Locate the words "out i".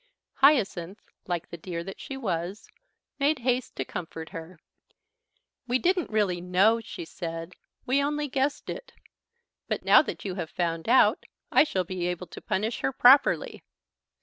10.89-11.63